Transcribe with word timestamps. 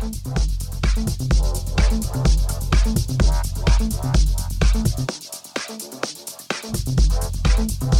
Thank 0.00 0.16
you. 7.82 7.99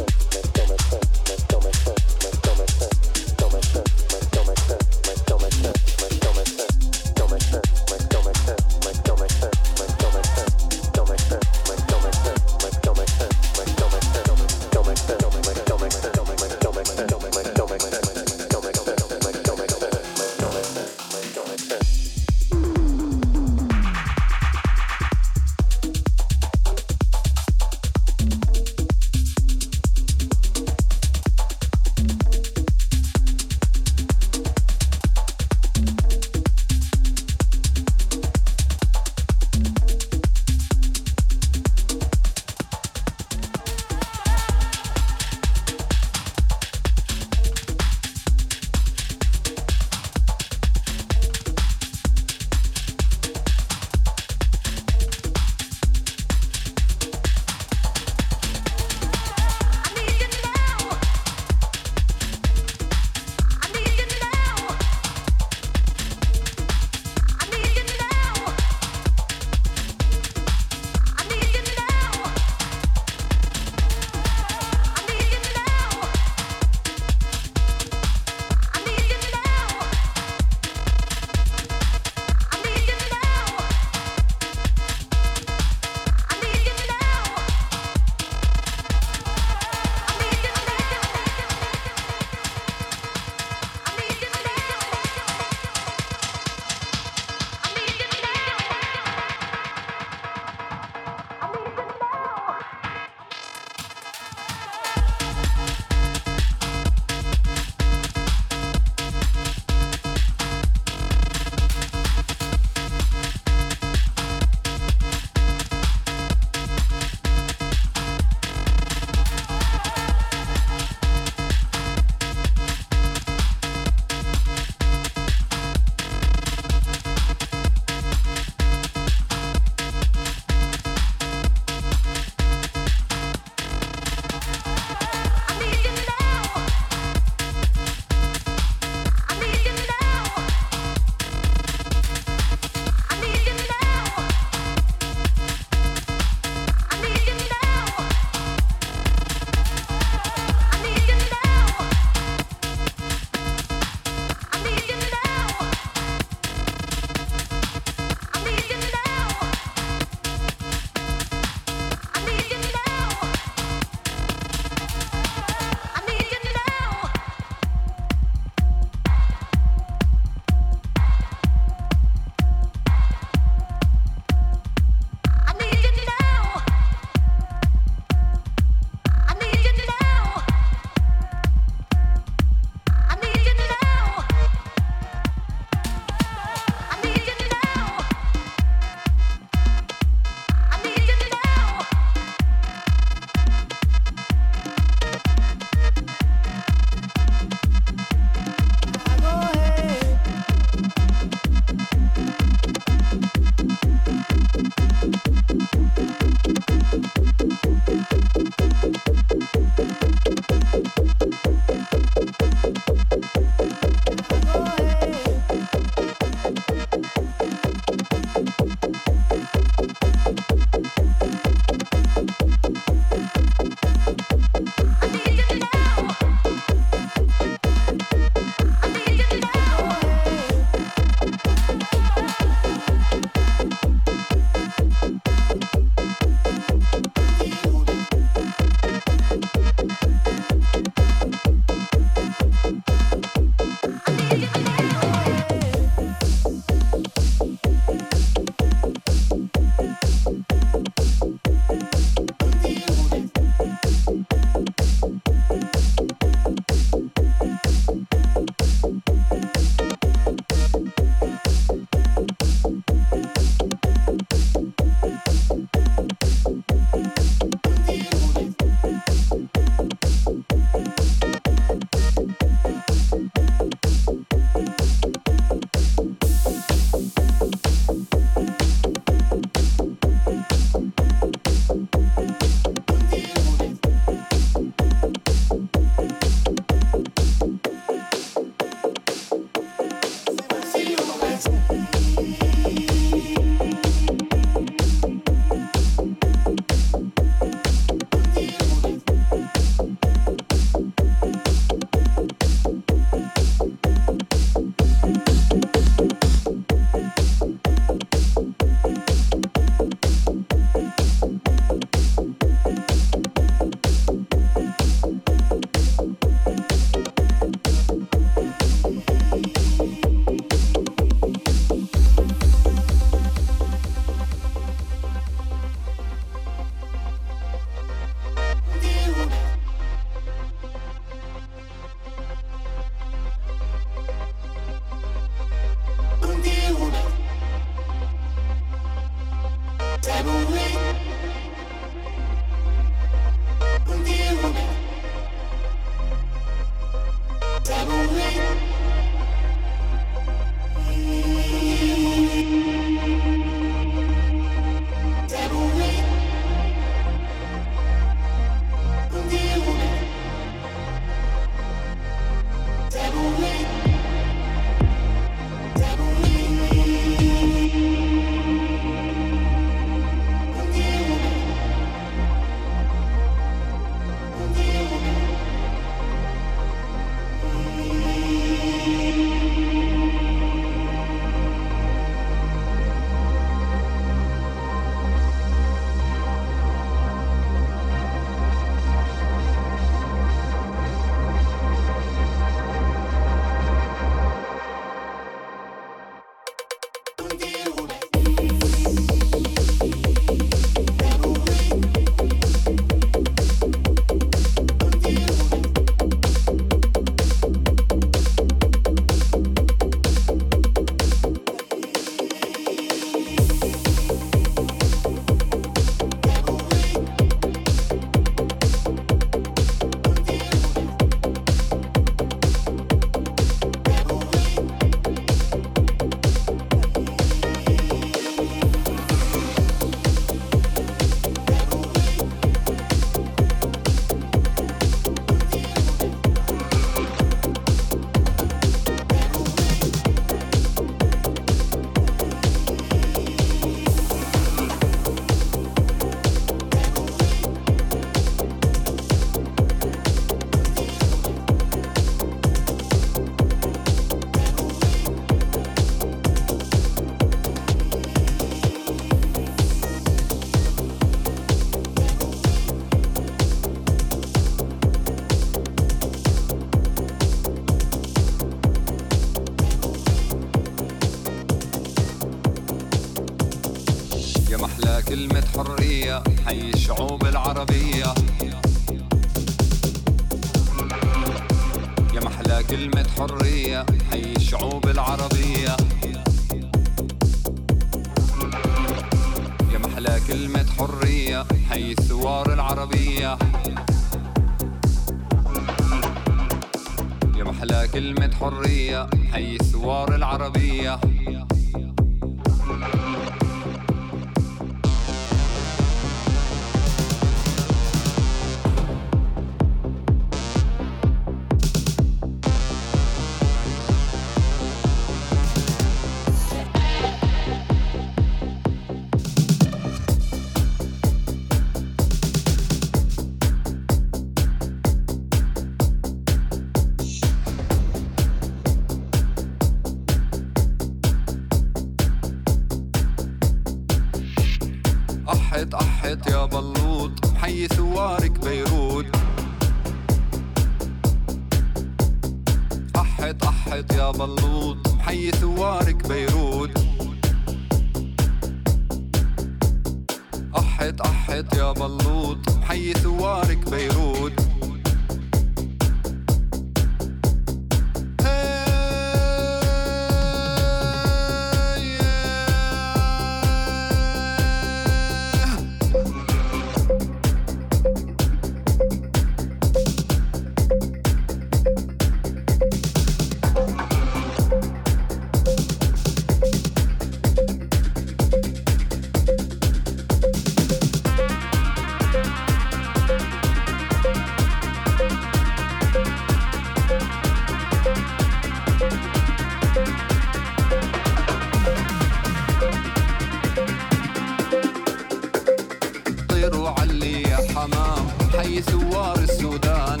صيروا 596.40 596.68
علي 596.68 597.22
يا 597.22 597.36
حمام 597.54 598.08
حي 598.38 598.62
سوار 598.62 599.18
السودان. 599.18 600.00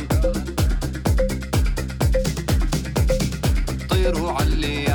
طير 3.90 4.22
وعلي 4.22 4.84
يا 4.84 4.89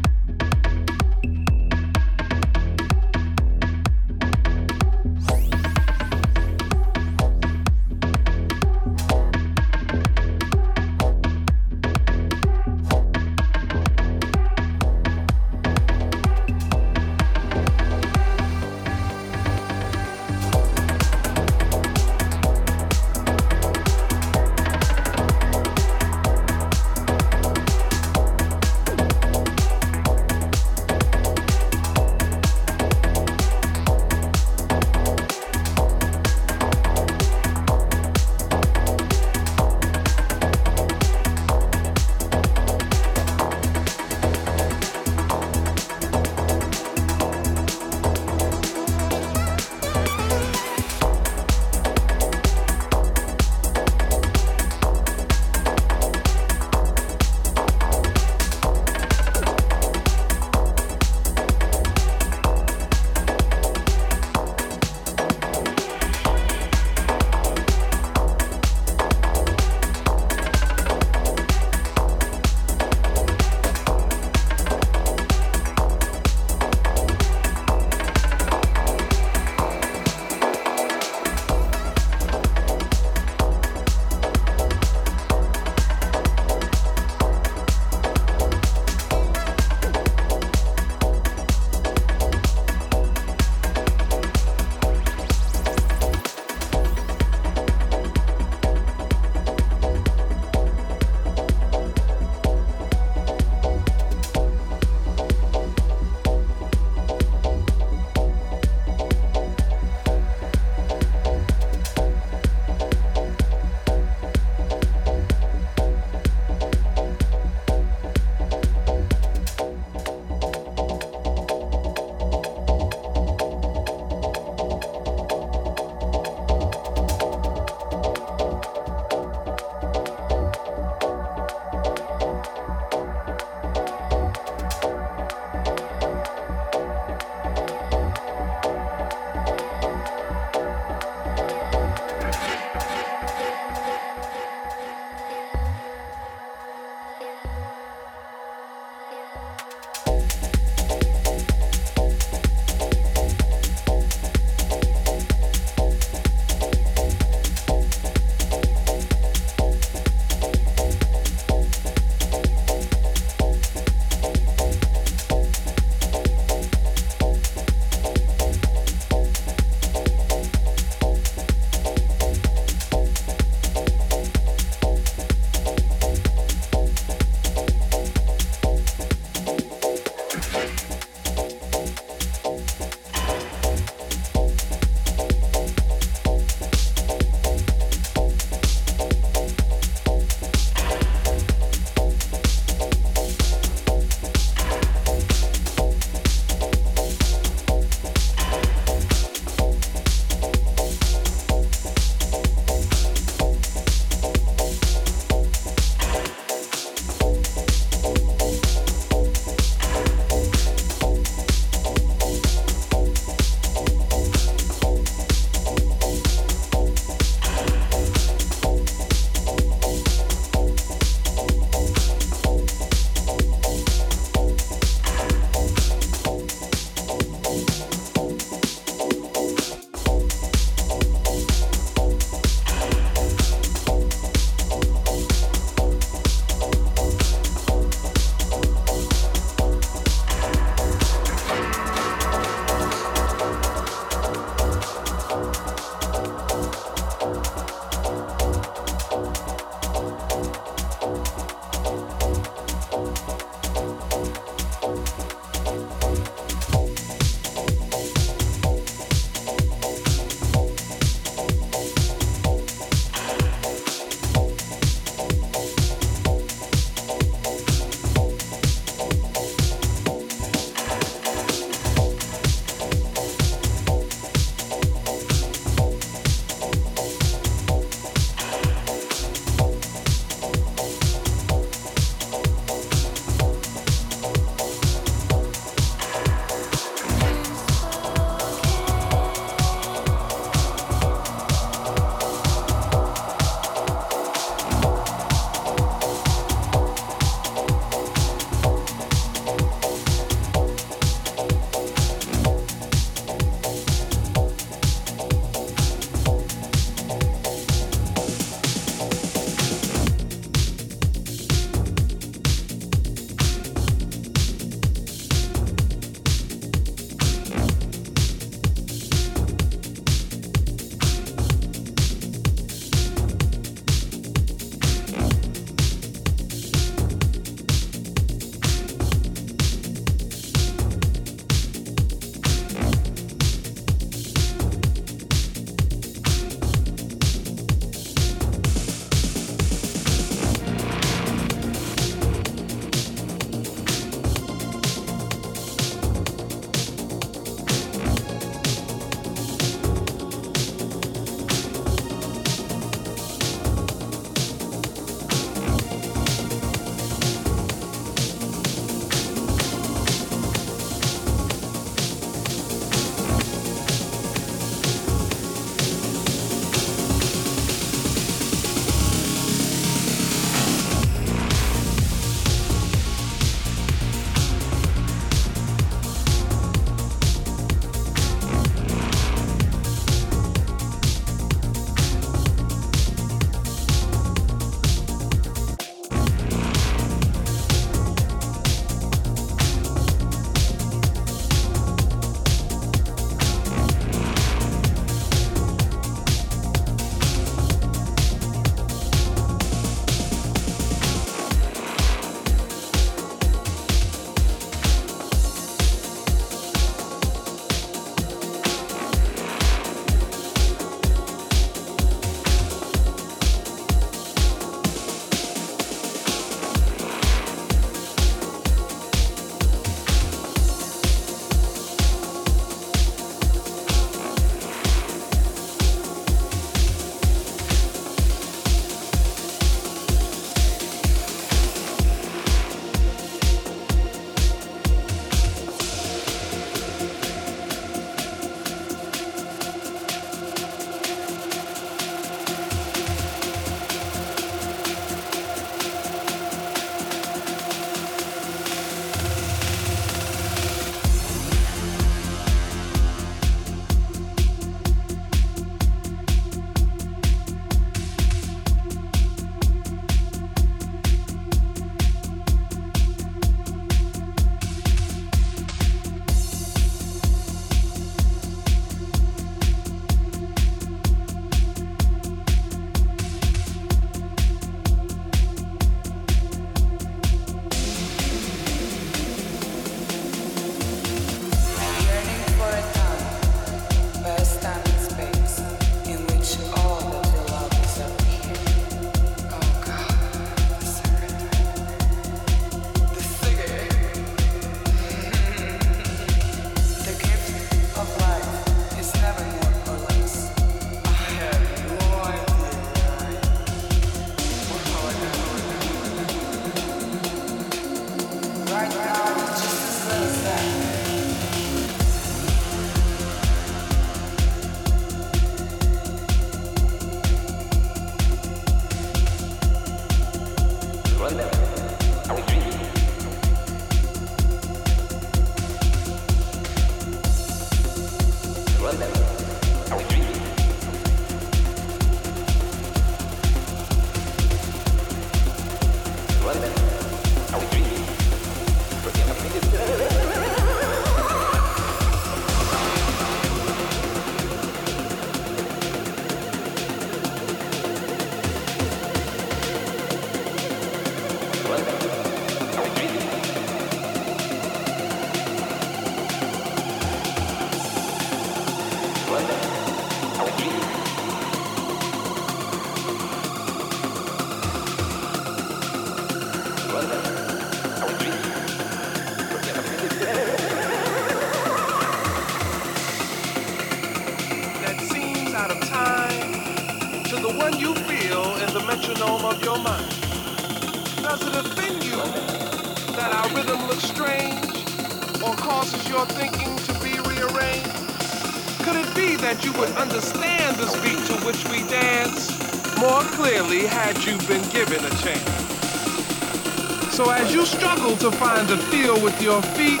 struggle 597.78 598.16
to 598.16 598.30
find 598.32 598.66
the 598.66 598.76
feel 598.76 599.22
with 599.22 599.40
your 599.40 599.62
feet, 599.62 600.00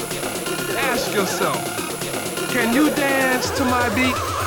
ask 0.90 1.14
yourself, 1.14 1.62
can 2.50 2.74
you 2.74 2.90
dance 2.96 3.50
to 3.50 3.64
my 3.64 3.88
beat? 3.94 4.37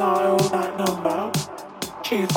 I 0.00 0.26
owe 0.26 0.36
that 0.50 0.78
number. 0.78 1.32
She's 2.04 2.36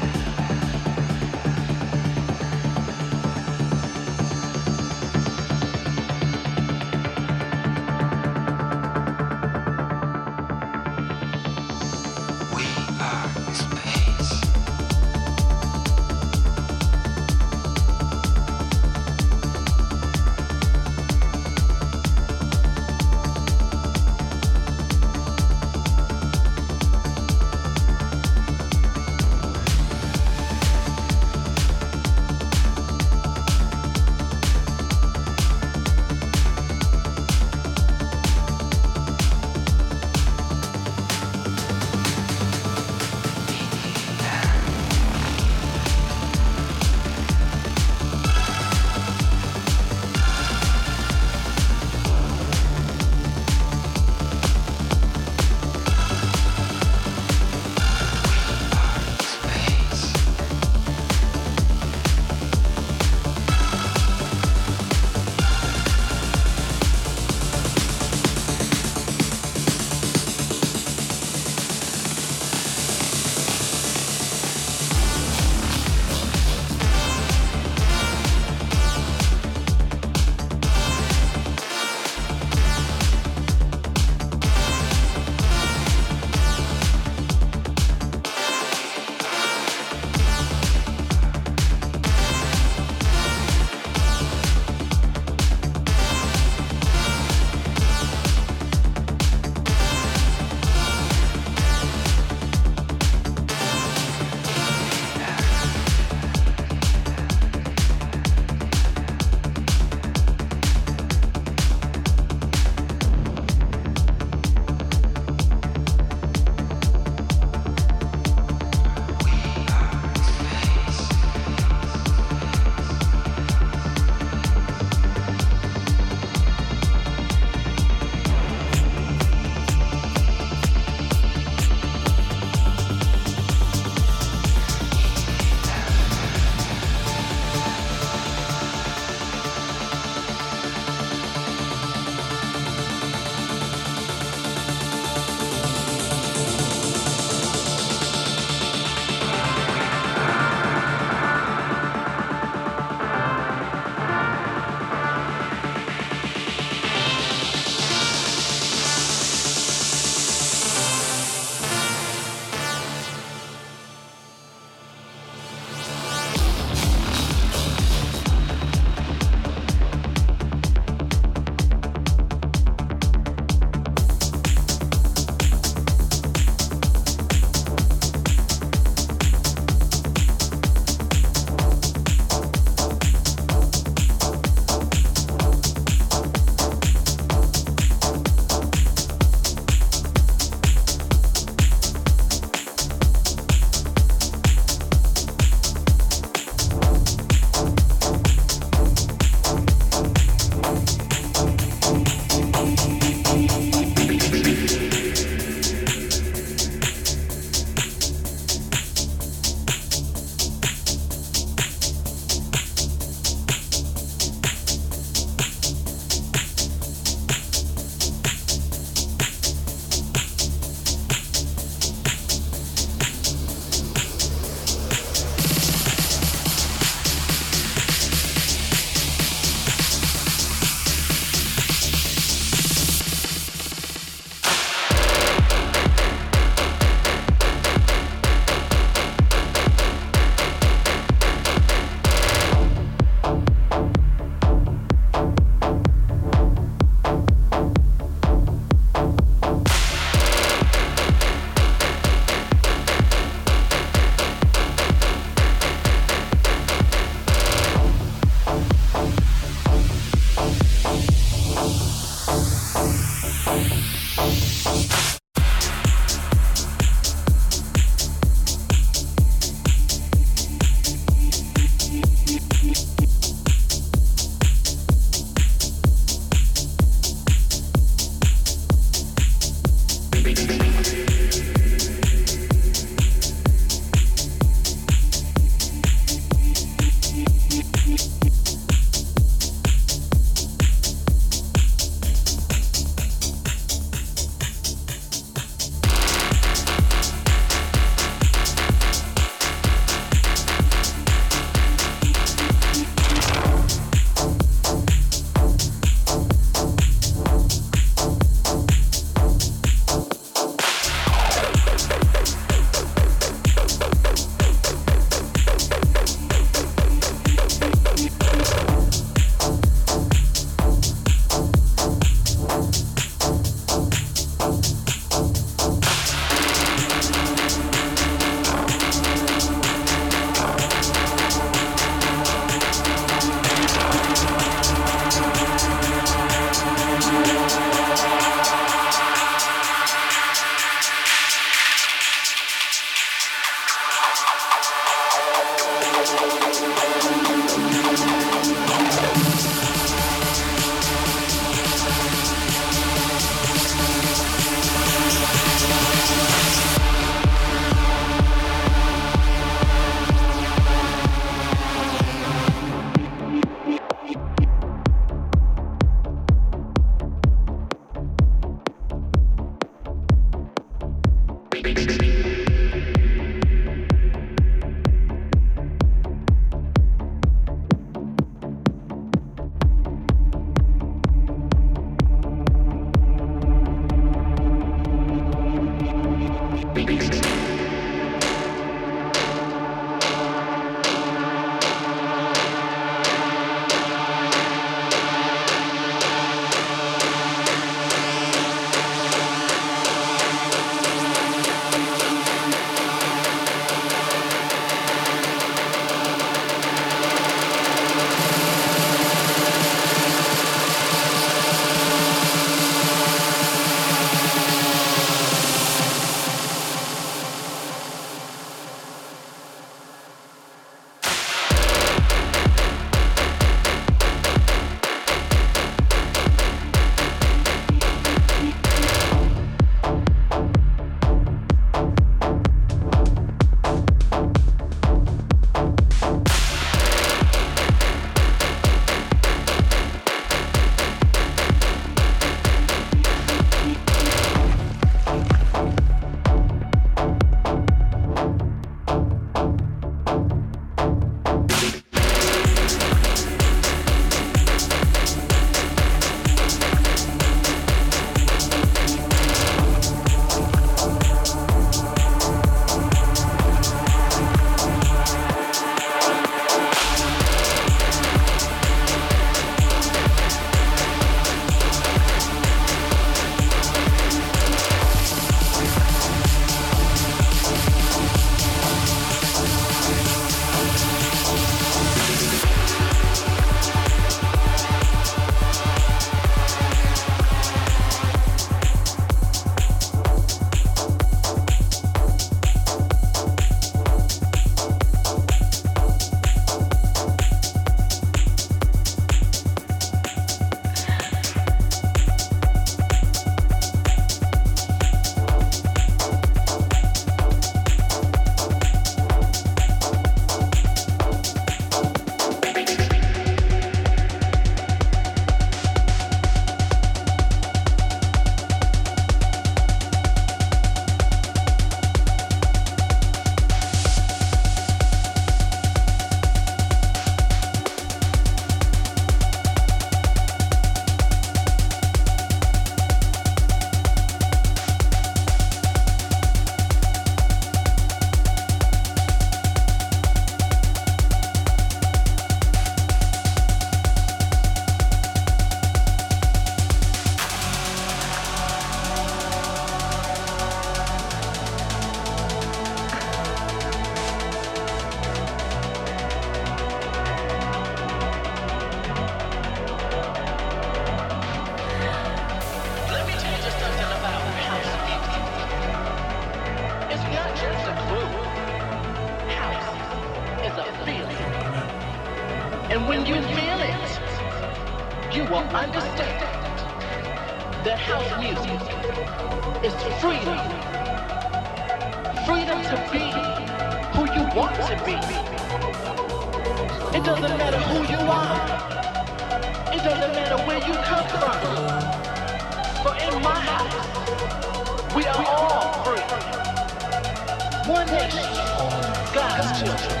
God's 599.14 599.60
children 599.60 600.00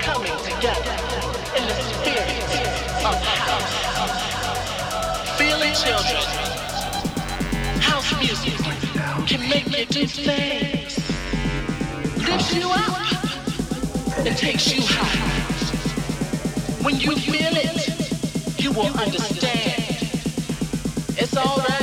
coming 0.00 0.36
together 0.44 0.96
in 1.56 1.64
the 1.68 1.74
spirit 1.74 2.42
of 3.04 3.14
house. 3.22 3.74
Feeling 5.38 5.74
children, 5.74 6.22
house 7.80 8.10
music 8.20 8.54
can 9.26 9.40
make 9.48 9.66
you 9.76 9.84
do 9.86 10.06
things, 10.06 10.98
lifts 12.18 12.54
you 12.54 12.68
up 12.70 13.04
and 14.18 14.36
takes 14.36 14.74
you 14.74 14.82
high. 14.82 15.32
When 16.82 17.00
you 17.00 17.16
feel 17.16 17.56
it, 17.56 18.60
you 18.62 18.72
will 18.72 18.94
understand. 18.98 19.98
It's 21.16 21.36
all 21.36 21.58
right. 21.58 21.73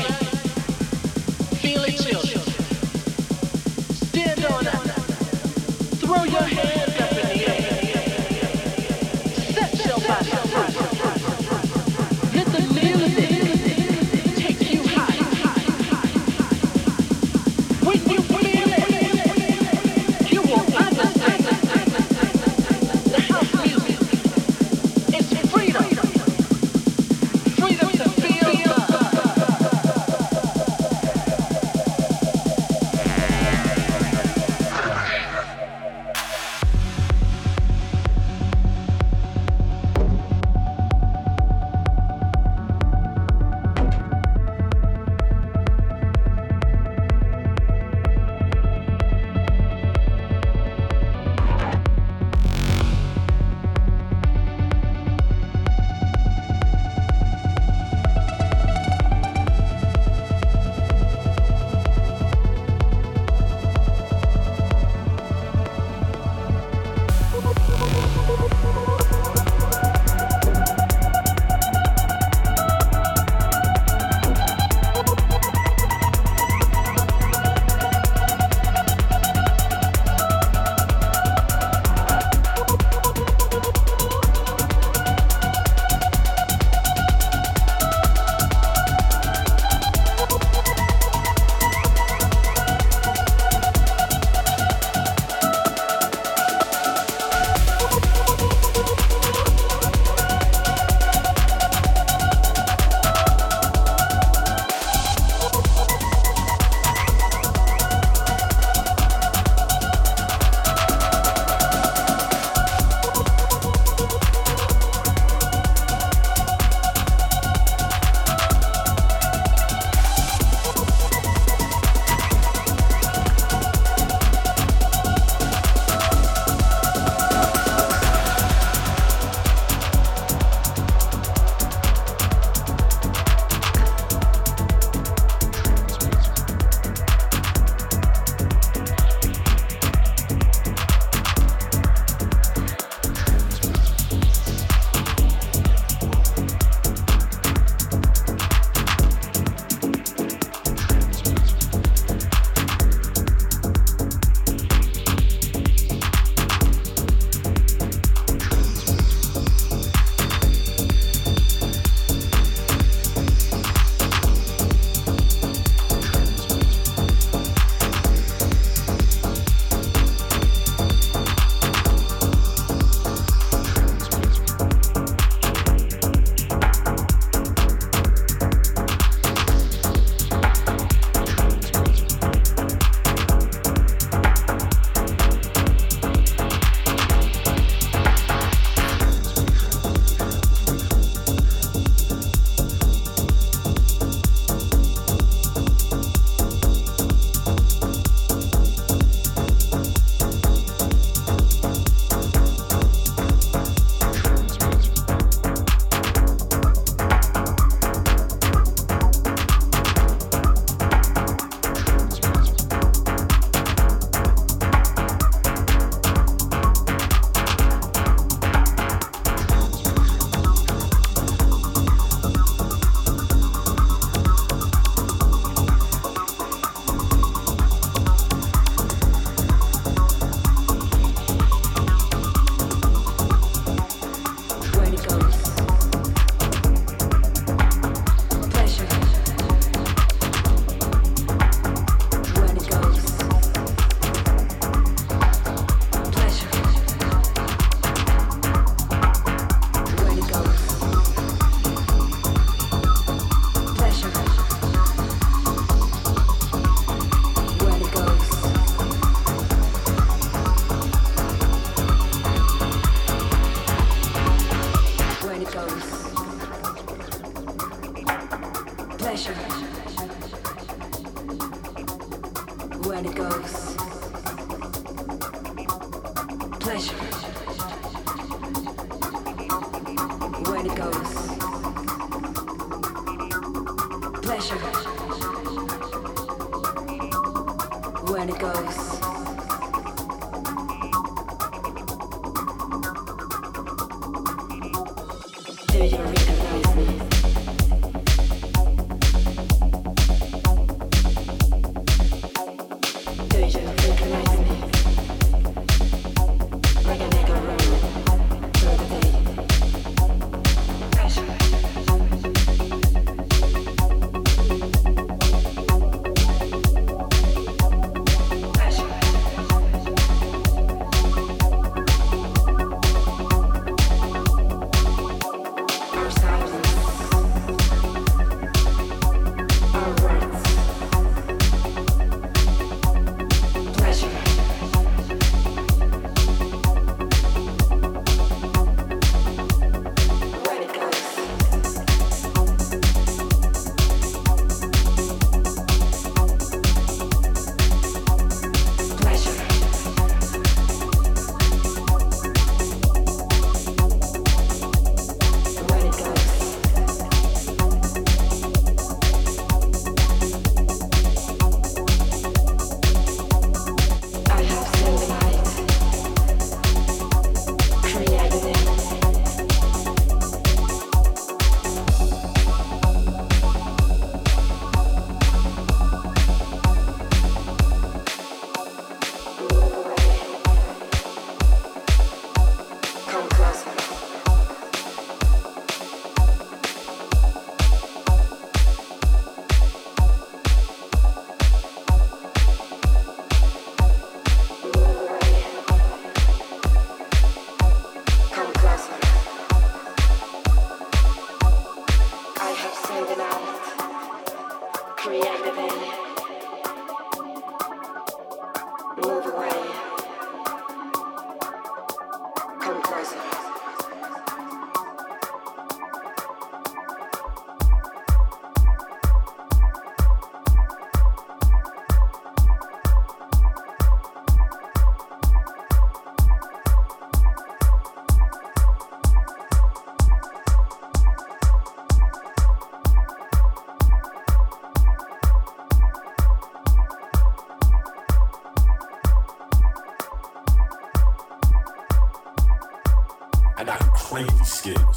90s 444.22 444.46
skit. 444.46 444.91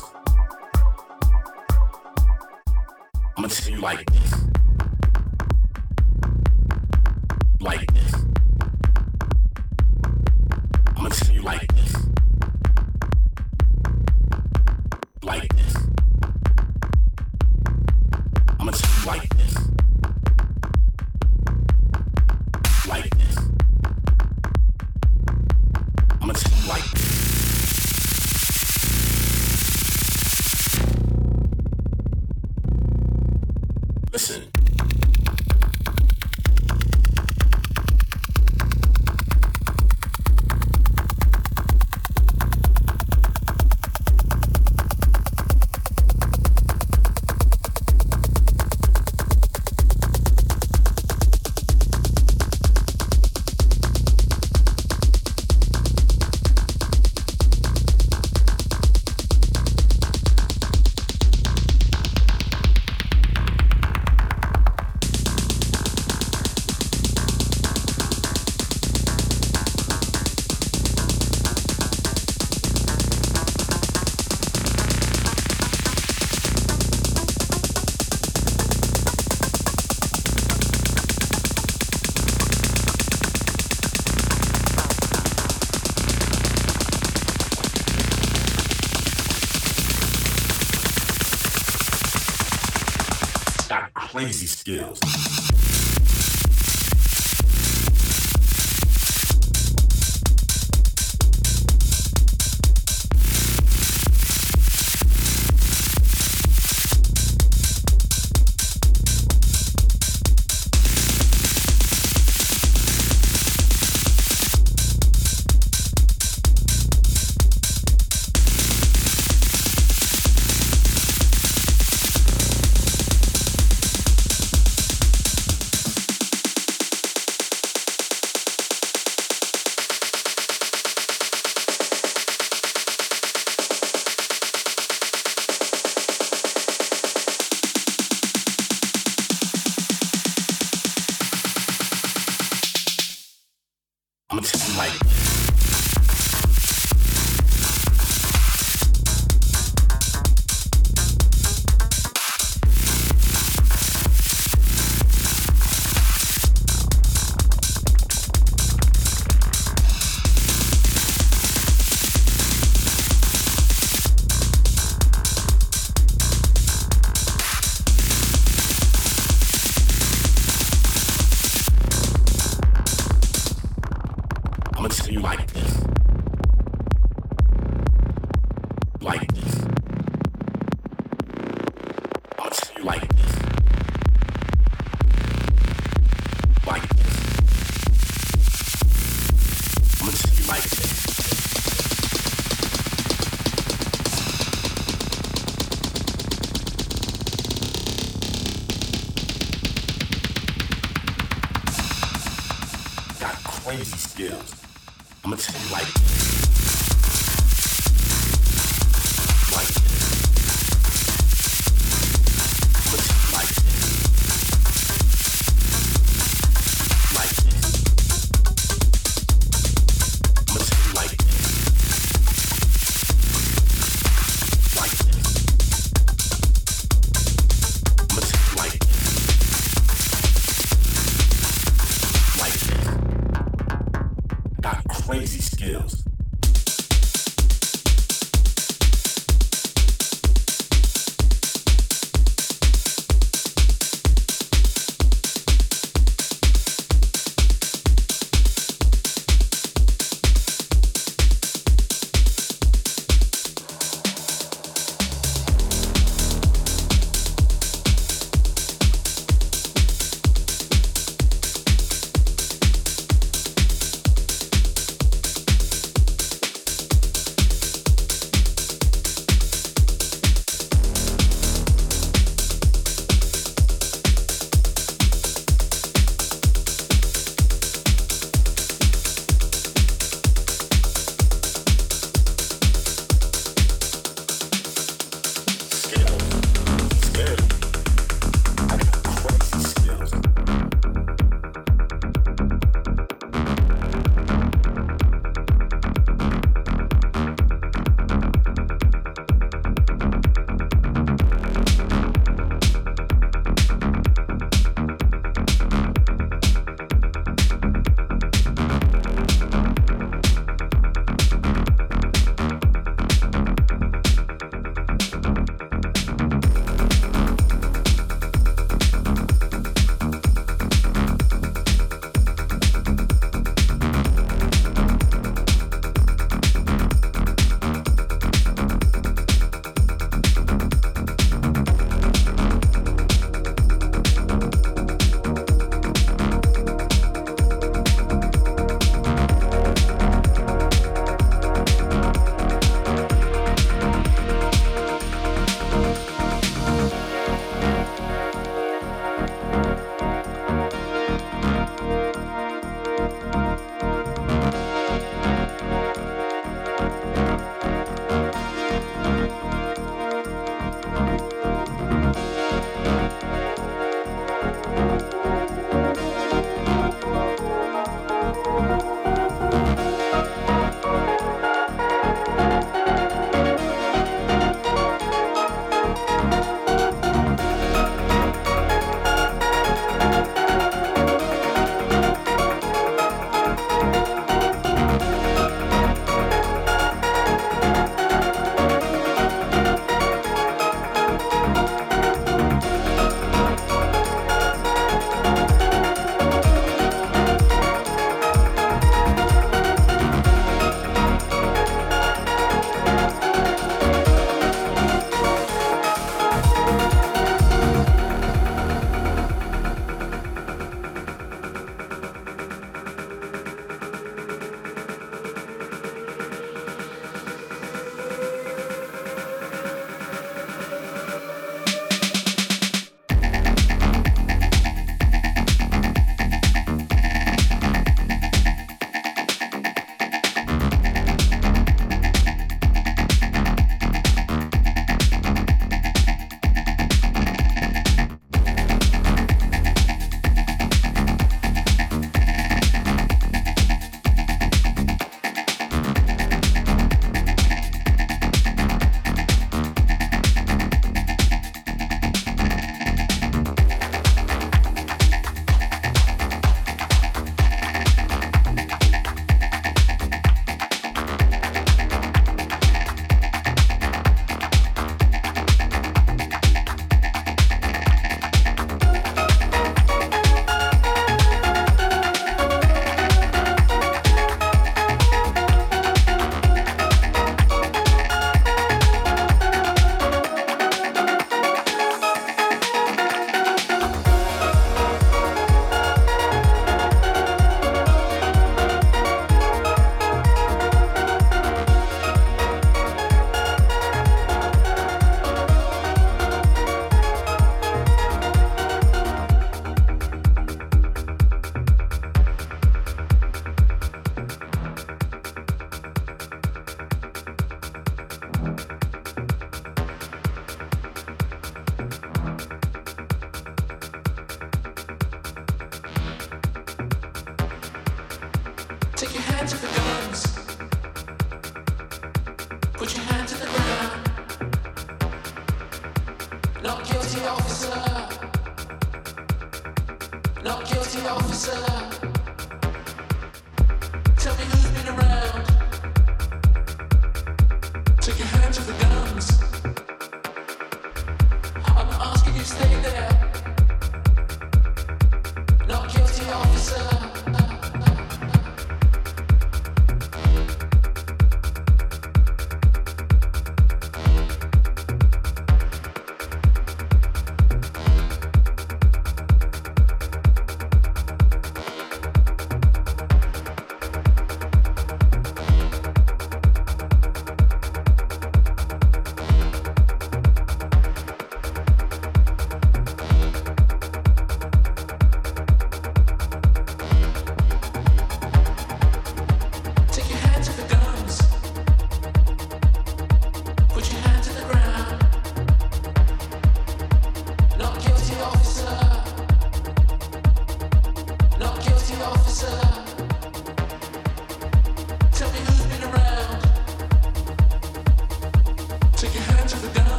skills. 94.64 95.33